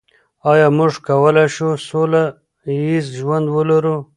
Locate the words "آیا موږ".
0.51-0.91